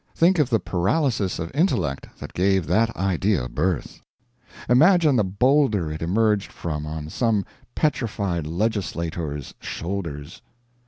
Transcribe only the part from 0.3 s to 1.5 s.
of the paralysis